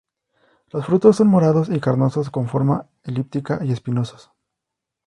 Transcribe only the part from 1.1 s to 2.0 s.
son morados y